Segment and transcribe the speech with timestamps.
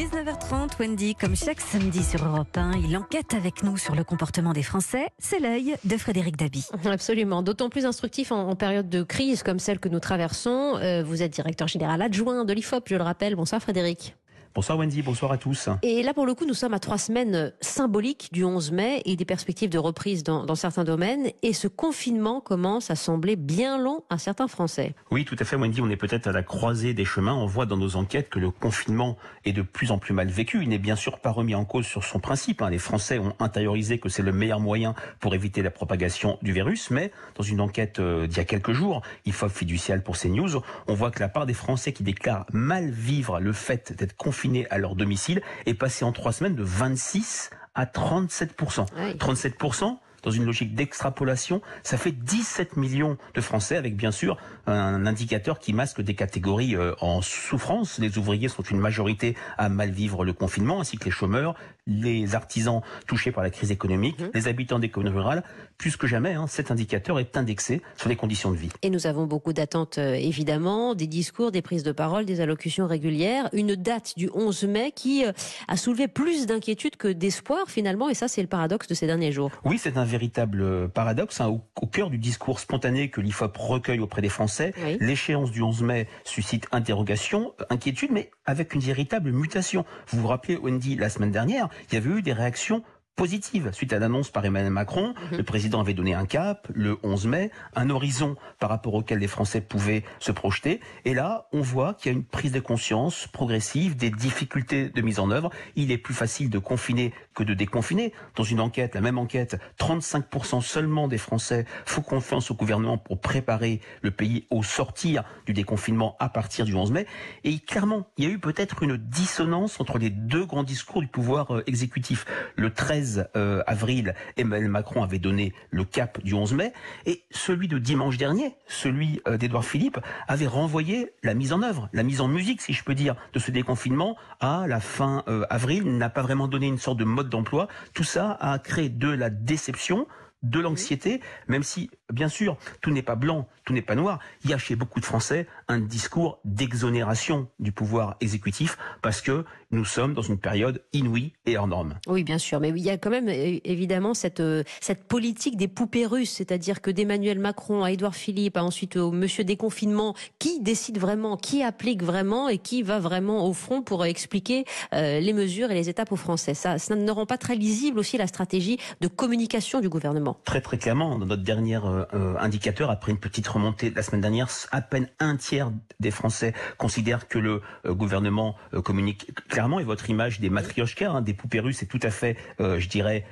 [0.00, 4.54] 19h30, Wendy, comme chaque samedi sur Europe 1, il enquête avec nous sur le comportement
[4.54, 5.08] des Français.
[5.18, 6.66] C'est l'œil de Frédéric Dabi.
[6.86, 10.78] Absolument, d'autant plus instructif en, période de crise comme celle que nous traversons.
[10.78, 13.36] Euh, vous êtes directeur général adjoint de l'IFOP, je le rappelle.
[13.36, 14.14] Bonsoir Frédéric.
[14.52, 15.68] Bonsoir Wendy, bonsoir à tous.
[15.82, 19.14] Et là, pour le coup, nous sommes à trois semaines symboliques du 11 mai et
[19.14, 21.30] des perspectives de reprise dans, dans, certains domaines.
[21.44, 24.96] Et ce confinement commence à sembler bien long à certains Français.
[25.12, 25.80] Oui, tout à fait, Wendy.
[25.80, 27.32] On est peut-être à la croisée des chemins.
[27.32, 30.64] On voit dans nos enquêtes que le confinement est de plus en plus mal vécu.
[30.64, 32.60] Il n'est bien sûr pas remis en cause sur son principe.
[32.60, 32.70] Hein.
[32.70, 36.90] Les Français ont intériorisé que c'est le meilleur moyen pour éviter la propagation du virus.
[36.90, 40.94] Mais dans une enquête euh, d'il y a quelques jours, IFOP fiducial pour CNews, on
[40.94, 44.66] voit que la part des Français qui déclarent mal vivre le fait d'être confinés confinés
[44.70, 48.86] à leur domicile est passé en trois semaines de 26 à 37%.
[48.96, 49.14] Oui.
[49.16, 55.06] 37% dans une logique d'extrapolation, ça fait 17 millions de Français avec bien sûr un
[55.06, 57.98] indicateur qui masque des catégories euh, en souffrance.
[57.98, 61.54] Les ouvriers sont une majorité à mal vivre le confinement, ainsi que les chômeurs,
[61.90, 64.30] les artisans touchés par la crise économique, mmh.
[64.34, 65.42] les habitants des communes rurales.
[65.76, 68.68] Plus que jamais, hein, cet indicateur est indexé sur les conditions de vie.
[68.82, 72.86] Et nous avons beaucoup d'attentes, euh, évidemment, des discours, des prises de parole, des allocutions
[72.86, 73.48] régulières.
[73.52, 75.32] Une date du 11 mai qui euh,
[75.68, 79.32] a soulevé plus d'inquiétude que d'espoir, finalement, et ça, c'est le paradoxe de ces derniers
[79.32, 79.50] jours.
[79.64, 81.40] Oui, c'est un véritable paradoxe.
[81.40, 84.98] Hein, au, au, cœur du discours spontané que l'IFOP recueille auprès des Français, oui.
[85.00, 89.84] l'échéance du 11 mai suscite interrogation, inquiétude, mais avec une véritable mutation.
[90.08, 92.82] Vous vous rappelez, Wendy, la semaine dernière, il y avait eu des réactions
[93.16, 93.70] positive.
[93.72, 95.36] Suite à l'annonce par Emmanuel Macron, mmh.
[95.36, 99.28] le président avait donné un cap, le 11 mai, un horizon par rapport auquel les
[99.28, 100.80] Français pouvaient se projeter.
[101.04, 105.02] Et là, on voit qu'il y a une prise de conscience progressive des difficultés de
[105.02, 105.50] mise en œuvre.
[105.76, 108.12] Il est plus facile de confiner que de déconfiner.
[108.36, 113.20] Dans une enquête, la même enquête, 35% seulement des Français font confiance au gouvernement pour
[113.20, 117.06] préparer le pays au sortir du déconfinement à partir du 11 mai.
[117.44, 121.08] Et clairement, il y a eu peut-être une dissonance entre les deux grands discours du
[121.08, 122.24] pouvoir euh, exécutif.
[122.56, 126.72] Le 13 euh, avril, Emmanuel Macron avait donné le cap du 11 mai,
[127.06, 129.98] et celui de dimanche dernier, celui euh, d'Edouard Philippe,
[130.28, 133.38] avait renvoyé la mise en œuvre, la mise en musique, si je peux dire, de
[133.38, 137.28] ce déconfinement à la fin euh, avril, n'a pas vraiment donné une sorte de mode
[137.28, 137.68] d'emploi.
[137.94, 140.06] Tout ça a créé de la déception,
[140.42, 144.18] de l'anxiété, même si, bien sûr, tout n'est pas blanc, tout n'est pas noir.
[144.44, 149.44] Il y a chez beaucoup de Français un discours d'exonération du pouvoir exécutif parce que
[149.70, 151.94] nous sommes dans une période inouïe et hors norme.
[152.06, 154.42] Oui, bien sûr, mais il y a quand même évidemment cette,
[154.80, 159.12] cette politique des poupées russes, c'est-à-dire que d'Emmanuel Macron à Édouard Philippe, à ensuite au
[159.12, 164.04] monsieur déconfinement, qui décide vraiment, qui applique vraiment et qui va vraiment au front pour
[164.04, 166.54] expliquer euh, les mesures et les étapes aux Français.
[166.54, 170.29] Ça, ça ne rend pas très lisible aussi la stratégie de communication du gouvernement.
[170.44, 174.48] Très très clairement, dans notre dernier euh, indicateur, après une petite remontée la semaine dernière,
[174.72, 175.70] à peine un tiers
[176.00, 179.80] des Français considèrent que le euh, gouvernement euh, communique clairement.
[179.80, 182.88] Et votre image des matrioshkas, hein, des poupées russes, est tout à fait, euh, je
[182.88, 183.24] dirais,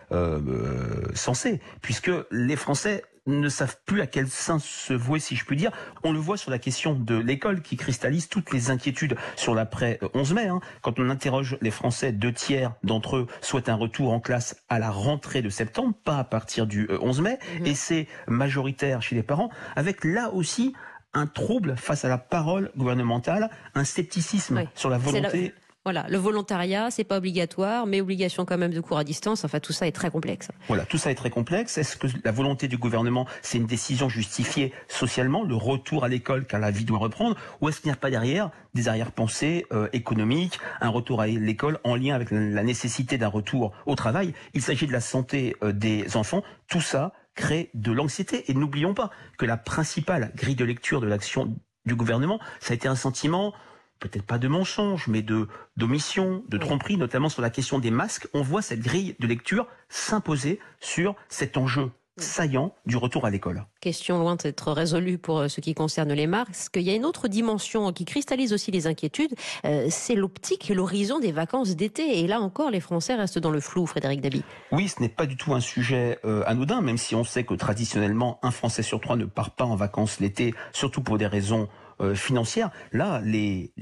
[1.15, 5.57] sensée, puisque les Français ne savent plus à quel sein se vouer, si je puis
[5.57, 5.71] dire.
[6.03, 10.01] On le voit sur la question de l'école qui cristallise toutes les inquiétudes sur l'après
[10.15, 10.47] 11 mai.
[10.47, 10.61] Hein.
[10.83, 14.79] Quand on interroge les Français, deux tiers d'entre eux souhaitent un retour en classe à
[14.79, 17.39] la rentrée de septembre, pas à partir du 11 mai.
[17.61, 17.67] Mmh.
[17.67, 20.75] Et c'est majoritaire chez les parents, avec là aussi
[21.15, 24.69] un trouble face à la parole gouvernementale, un scepticisme oui.
[24.75, 28.99] sur la volonté voilà, le volontariat, c'est pas obligatoire, mais obligation quand même de cours
[28.99, 29.45] à distance.
[29.45, 30.49] Enfin, tout ça est très complexe.
[30.67, 31.79] Voilà, tout ça est très complexe.
[31.79, 36.47] Est-ce que la volonté du gouvernement, c'est une décision justifiée socialement, le retour à l'école
[36.47, 39.89] car la vie doit reprendre, ou est-ce qu'il n'y a pas derrière des arrière-pensées euh,
[39.93, 44.35] économiques, un retour à l'école en lien avec la nécessité d'un retour au travail?
[44.53, 46.43] Il s'agit de la santé euh, des enfants.
[46.69, 48.51] Tout ça crée de l'anxiété.
[48.51, 51.57] Et n'oublions pas que la principale grille de lecture de l'action
[51.87, 53.55] du gouvernement, ça a été un sentiment
[53.99, 58.29] peut-être pas de mensonge, mais de d'omission, de tromperie, notamment sur la question des masques.
[58.35, 61.91] On voit cette grille de lecture s'imposer sur cet enjeu
[62.23, 63.65] saillant du retour à l'école.
[63.81, 66.77] Question loin d'être résolue pour euh, ce qui concerne les masques.
[66.77, 70.75] Il y a une autre dimension qui cristallise aussi les inquiétudes, euh, c'est l'optique et
[70.75, 72.21] l'horizon des vacances d'été.
[72.21, 74.43] Et là encore, les Français restent dans le flou, Frédéric Dabi.
[74.73, 77.55] Oui, ce n'est pas du tout un sujet euh, anodin, même si on sait que
[77.55, 81.69] traditionnellement, un Français sur trois ne part pas en vacances l'été, surtout pour des raisons
[82.01, 82.71] euh, financière.
[82.93, 83.73] Là, les,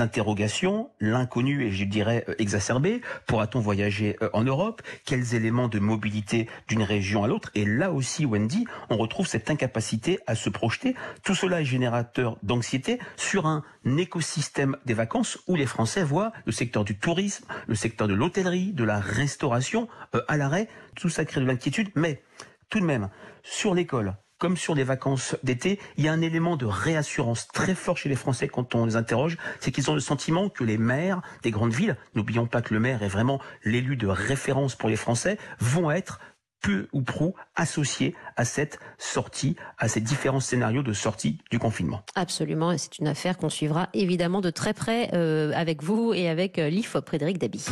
[0.00, 4.82] interrogations, l'inconnu et je dirais euh, exacerbé, pourra-t-on voyager euh, en Europe?
[5.04, 7.50] Quels éléments de mobilité d'une région à l'autre?
[7.54, 10.94] Et là aussi, Wendy, on retrouve cette incapacité à se projeter.
[11.22, 13.64] Tout cela est générateur d'anxiété sur un
[13.96, 18.72] écosystème des vacances où les Français voient le secteur du tourisme, le secteur de l'hôtellerie,
[18.72, 19.88] de la restauration
[20.26, 20.68] à l'arrêt.
[20.94, 22.22] Tout ça crée de l'inquiétude, mais
[22.70, 23.08] tout de même,
[23.42, 27.74] sur l'école, comme sur les vacances d'été, il y a un élément de réassurance très
[27.74, 30.78] fort chez les Français quand on les interroge, c'est qu'ils ont le sentiment que les
[30.78, 34.88] maires des grandes villes, n'oublions pas que le maire est vraiment l'élu de référence pour
[34.88, 36.20] les Français, vont être
[36.60, 42.02] peu ou prou associés à cette sortie, à ces différents scénarios de sortie du confinement.
[42.14, 46.28] Absolument, et c'est une affaire qu'on suivra évidemment de très près euh, avec vous et
[46.28, 47.64] avec euh, l'IFOP Frédéric Dabi.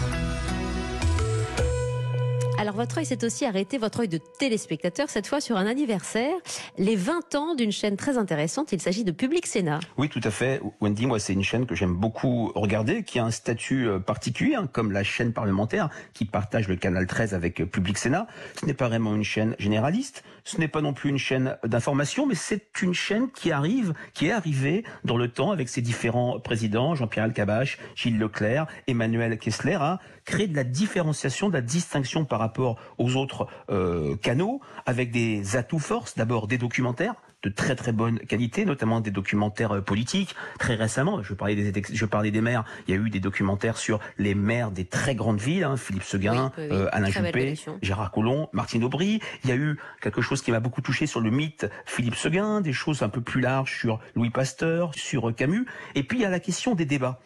[2.66, 6.34] Alors votre œil s'est aussi arrêté, votre œil de téléspectateur, cette fois sur un anniversaire,
[6.78, 8.72] les 20 ans d'une chaîne très intéressante.
[8.72, 9.78] Il s'agit de Public Sénat.
[9.98, 10.60] Oui, tout à fait.
[10.80, 14.56] Wendy, moi, c'est une chaîne que j'aime beaucoup regarder, qui a un statut euh, particulier,
[14.56, 18.26] hein, comme la chaîne parlementaire qui partage le canal 13 avec euh, Public Sénat.
[18.60, 22.26] Ce n'est pas vraiment une chaîne généraliste, ce n'est pas non plus une chaîne d'information,
[22.26, 26.40] mais c'est une chaîne qui arrive, qui est arrivée dans le temps avec ses différents
[26.40, 32.26] présidents, Jean-Pierre Alcabache, Gilles Leclerc, Emmanuel Kessler, à créer de la différenciation, de la distinction
[32.26, 37.76] par rapport aux autres euh, canaux, avec des atouts forces, d'abord des documentaires, de très
[37.76, 40.34] très bonne qualité, notamment des documentaires euh, politiques.
[40.58, 43.76] Très récemment, je parlais des, je parlais des maires, il y a eu des documentaires
[43.76, 48.48] sur les maires des très grandes villes, hein, Philippe Seguin, euh, Alain Juppé, Gérard Collomb,
[48.52, 49.20] Martine Aubry.
[49.44, 52.60] Il y a eu quelque chose qui m'a beaucoup touché sur le mythe Philippe Seguin,
[52.60, 55.66] des choses un peu plus larges sur Louis Pasteur, sur Camus.
[55.94, 57.20] Et puis il y a la question des débats.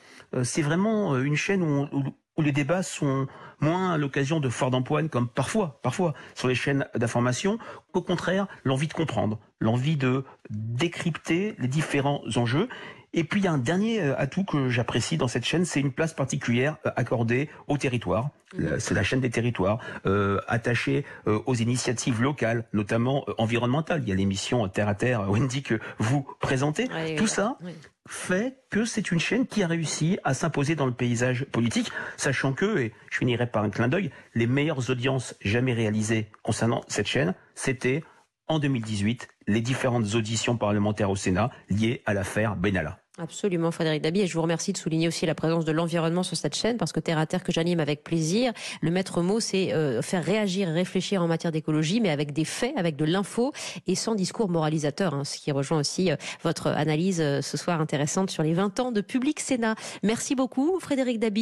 [0.45, 2.05] C'est vraiment une chaîne où, où,
[2.41, 3.27] les débats sont
[3.61, 7.59] moins l'occasion de foires d'empoigne comme parfois, parfois sur les chaînes d'information,
[7.93, 12.69] qu'au contraire l'envie de comprendre, l'envie de décrypter les différents enjeux.
[13.13, 15.81] Et puis il y a un dernier euh, atout que j'apprécie dans cette chaîne, c'est
[15.81, 18.31] une place particulière euh, accordée au territoire.
[18.57, 18.81] Mmh.
[18.81, 24.03] C'est la chaîne des territoires, euh, attachée euh, aux initiatives locales, notamment euh, environnementales.
[24.03, 26.89] Il y a l'émission Terre à Terre, Wendy, que vous présentez.
[26.93, 27.73] Oui, Tout ça, oui
[28.11, 32.53] fait que c'est une chaîne qui a réussi à s'imposer dans le paysage politique, sachant
[32.53, 37.07] que, et je finirai par un clin d'œil, les meilleures audiences jamais réalisées concernant cette
[37.07, 38.03] chaîne, c'était
[38.49, 43.00] en 2018 les différentes auditions parlementaires au Sénat liées à l'affaire Benalla.
[43.23, 44.23] Absolument, Frédéric Dabi.
[44.23, 46.91] Et je vous remercie de souligner aussi la présence de l'environnement sur cette chaîne, parce
[46.91, 50.71] que Terre à Terre, que j'anime avec plaisir, le maître mot, c'est euh, faire réagir
[50.71, 53.53] et réfléchir en matière d'écologie, mais avec des faits, avec de l'info
[53.87, 57.83] et sans discours moralisateur, hein, ce qui rejoint aussi euh, votre analyse euh, ce soir
[57.83, 59.75] intéressante sur les 20 ans de Public Sénat.
[60.03, 61.39] Merci beaucoup, Frédéric Dabi.